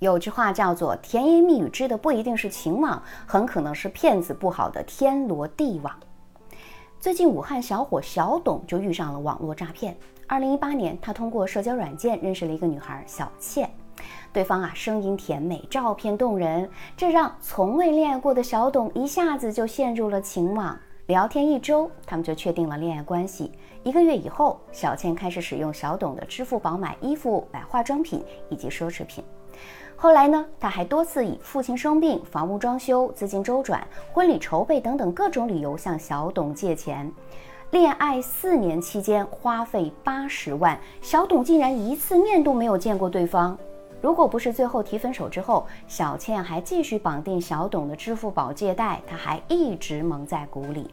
[0.00, 5.94] 有句话叫做“甜言蜜语织的不一定是情网，很可能是骗子布好的天罗地网”。
[6.98, 9.94] 最近，武汉小伙小董就遇上了网络诈骗。
[10.26, 13.70] 二零一八年，他通过社交软件认识了一个女孩小倩，
[14.32, 20.74] 对方啊声音甜美，照片动人，这让从未恋爱过的小董一下子就陷入了情网。
[21.08, 23.52] 聊天一周，他们就确定了恋爱关系。
[23.82, 29.22] 一个月以后，小倩开始使用小董的支付宝买衣服、买化妆品以及奢侈品。
[30.02, 37.12] 后来呢，他还多次以父亲生病、房屋装修、资金周转、婚礼筹备等等各种理由向小董借钱。
[37.70, 43.58] 恋爱四年期间花费八十万，小董竟然一次面都没有见过对方。
[44.00, 50.88] 如果不是最后提分手之后，小倩还继续绑定小董的支付宝借贷，他还一直蒙在鼓里。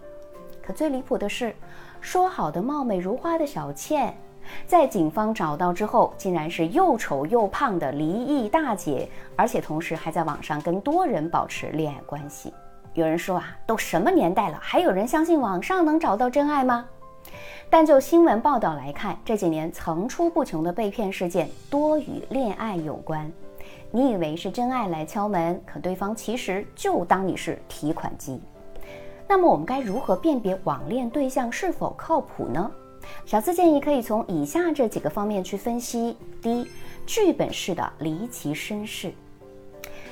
[0.61, 1.55] 可最离谱的是，
[2.01, 4.13] 说好的貌美如花的小倩，
[4.65, 12.53] 在警方找到之后，竟然是又丑又胖的离异大姐，而且同时还在网上跟多人保持恋爱关系。
[12.93, 16.85] 有人说啊，都什么年代了，还有人相信网上能找到真爱吗？
[17.69, 23.29] 但就新闻报道来看，这几年层出不穷的被骗事件多与恋爱有关。
[23.91, 28.41] 你以为是真爱来敲门，可对方其实就当你是提款机。
[29.27, 32.71] 那么我们该如何辨别网恋对象是否靠谱呢？
[33.25, 36.67] 小资建议可以从以下这几个方面去分析：第一，
[37.05, 39.11] 剧本式的离奇身世。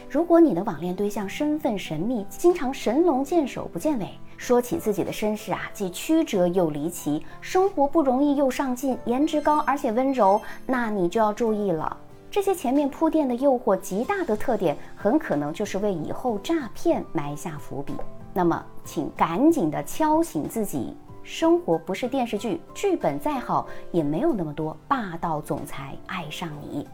[0.09, 4.07] 如果你的网恋对象身份神秘，经常神龙见首不见尾，
[4.37, 11.97] 说起自己的身世啊，既曲折又离奇，生活不容易又上进，颜值高而且温柔，那你就要注意了。
[12.31, 17.93] 这些前面铺垫的诱惑极大的特点，很可能就是为以后诈骗埋下伏笔。
[18.33, 20.95] 那么，请赶紧的敲醒自己，
[21.25, 26.87] 生活不是电视剧，剧本再好也没有那么多霸道总裁爱上你。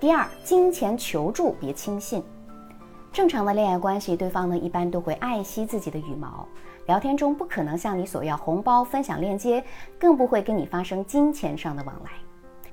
[0.00, 2.24] 第二，金钱求助别轻信。
[3.12, 6.48] 正常的恋爱关系，对方呢一般都会爱惜自己的羽毛，
[6.86, 9.62] 聊天中不可能向你索要红包、分享链接，
[9.98, 12.12] 更不会跟你发生金钱上的往来。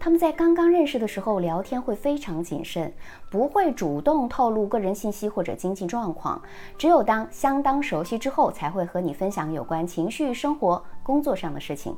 [0.05, 2.93] 他们在刚刚认识的时候聊天会非常谨慎，
[3.31, 6.39] 不会主动透露个人信息或者经济状况。
[6.77, 11.97] 只有当相当熟悉之后，才会和你分享有关情绪、生活、工作上的事情。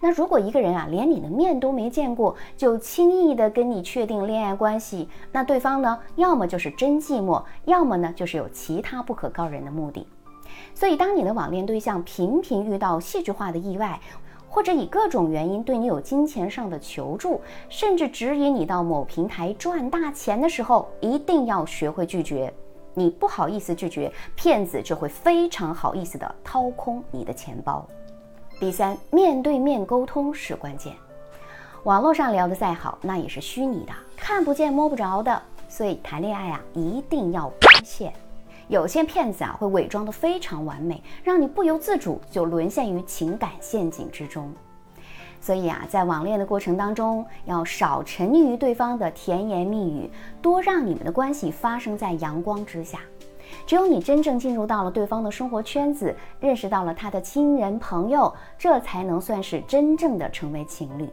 [0.00, 10.04] 那如果一个人啊连你的面都没见过，就轻易的跟你确定恋爱关系，那对方呢要么就是真寂寞，要么呢就是有其他不可告人的目的。
[10.74, 14.00] 所以，当你的网恋对象频频遇到戏剧化的意外，
[14.54, 22.54] 或者以各种原因对你有金钱上的求助，甚至指引你到某平台赚大钱的时候，一定要学会拒绝。
[22.94, 27.84] 你不好意思拒绝，骗子就会非常好意思的掏空你的钱包。
[28.60, 30.94] 第三，面对面沟通是关键。
[31.82, 38.12] 网络上聊得再好，那也是虚拟的，看不见摸不着的，所以谈恋爱啊，一定要关线。
[38.68, 44.52] 有些骗子啊，会伪装得非常完美，让你不由自主就沦陷于情感陷阱之中。
[45.40, 50.10] 所以啊，在网恋的过程当中，要少沉溺于对方的甜言蜜语，
[50.40, 53.00] 多让你们的关系发生在阳光之下。
[53.66, 61.06] 只有你真正进入到了对方的生活圈子，认识到了他的亲人朋友，这才能算是真正的成为情侣。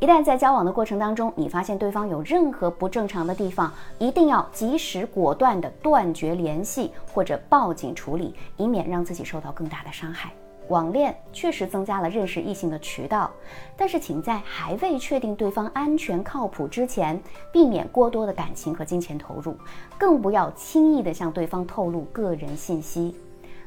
[0.00, 10.32] 一旦在交往的过程当中，你发现对方有任何不正常的地方，一定要及时果断的断绝联系或者报警处理，以免让自己受到更大的伤害。
[10.68, 13.30] 网恋确实增加了认识异性的渠道，
[13.76, 17.20] 但是请在还未确定对方安全靠谱之前，
[17.52, 19.56] 避免过多的感情和金钱投入，
[19.98, 23.14] 更不要轻易的向对方透露个人信息。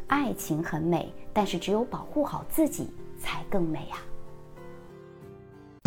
[0.07, 2.89] 爱情很美，但是只有保护好自己
[3.19, 3.99] 才更美啊！